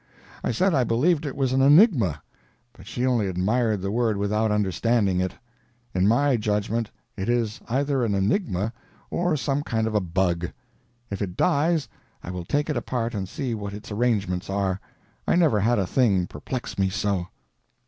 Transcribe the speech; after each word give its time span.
I 0.43 0.49
said 0.49 0.73
I 0.73 0.83
believed 0.83 1.27
it 1.27 1.35
was 1.35 1.53
an 1.53 1.61
enigma; 1.61 2.23
but 2.73 2.87
she 2.87 3.05
only 3.05 3.27
admired 3.27 3.83
the 3.83 3.91
word 3.91 4.17
without 4.17 4.49
understanding 4.51 5.19
it. 5.21 5.33
In 5.93 6.07
my 6.07 6.37
judgment 6.37 6.89
it 7.15 7.29
is 7.29 7.61
either 7.69 8.03
an 8.03 8.15
enigma 8.15 8.73
or 9.11 9.37
some 9.37 9.61
kind 9.61 9.85
of 9.85 9.93
a 9.93 9.99
bug. 10.01 10.51
If 11.11 11.21
it 11.21 11.37
dies, 11.37 11.87
I 12.23 12.31
will 12.31 12.45
take 12.45 12.67
it 12.67 12.77
apart 12.77 13.13
and 13.13 13.29
see 13.29 13.53
what 13.53 13.73
its 13.75 13.91
arrangements 13.91 14.49
are. 14.49 14.79
I 15.27 15.35
never 15.35 15.59
had 15.59 15.77
a 15.77 15.85
thing 15.85 16.25
perplex 16.25 16.79
me 16.79 16.89
so. 16.89 17.27